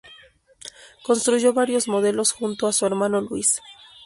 [1.03, 3.61] Construyó varios modelos junto a su hermano Luis.